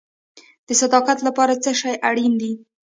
[0.67, 2.51] د صداقت لپاره څه شی اړین دی؟